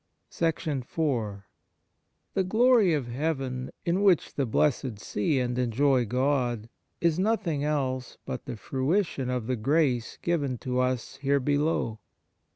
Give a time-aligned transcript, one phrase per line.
[0.41, 0.83] iv
[2.33, 8.17] THE glory of heaven, in which the blessed see and enjoy God, is nothing else
[8.25, 11.99] but the fruition of the grace given to us here below.